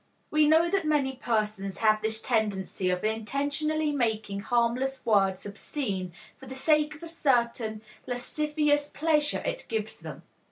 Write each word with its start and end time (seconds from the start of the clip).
We 0.31 0.47
know 0.47 0.67
that 0.67 0.83
many 0.83 1.15
persons 1.15 1.77
have 1.77 2.01
this 2.01 2.19
tendency 2.21 2.89
of 2.89 3.03
intentionally 3.03 3.91
making 3.91 4.39
harmless 4.39 5.05
words 5.05 5.45
obscene 5.45 6.11
for 6.39 6.47
the 6.47 6.55
sake 6.55 6.95
of 6.95 7.03
a 7.03 7.07
certain 7.07 7.83
lascivious 8.07 8.89
pleasure 8.89 9.43
it 9.45 9.67
gives 9.69 9.99
them. 9.99 10.23